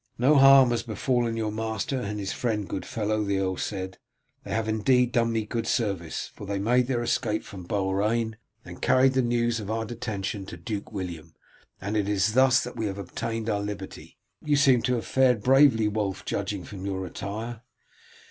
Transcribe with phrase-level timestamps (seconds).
[0.17, 3.99] 'No harm has befallen your master and his friend, good fellow,' the earl said.
[4.43, 8.35] 'They have indeed done me good service, for they made their escape from Beaurain
[8.65, 11.35] and carried the news of our detention to Duke William,
[11.79, 15.05] and it is thus that we have all obtained our liberty.' You seem to have
[15.05, 17.61] fared bravely, Wulf, judging from your attire."